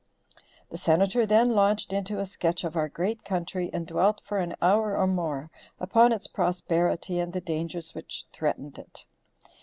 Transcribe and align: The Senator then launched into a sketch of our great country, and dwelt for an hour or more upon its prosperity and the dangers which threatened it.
The 0.71 0.79
Senator 0.79 1.27
then 1.27 1.51
launched 1.51 1.93
into 1.93 2.17
a 2.17 2.25
sketch 2.25 2.63
of 2.63 2.75
our 2.75 2.89
great 2.89 3.23
country, 3.23 3.69
and 3.71 3.85
dwelt 3.85 4.19
for 4.25 4.39
an 4.39 4.55
hour 4.59 4.97
or 4.97 5.05
more 5.05 5.51
upon 5.79 6.11
its 6.11 6.25
prosperity 6.25 7.19
and 7.19 7.31
the 7.33 7.39
dangers 7.39 7.93
which 7.93 8.25
threatened 8.33 8.79
it. 8.79 9.05